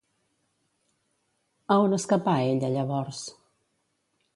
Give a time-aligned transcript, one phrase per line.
[1.75, 3.23] A on escapà ella llavors?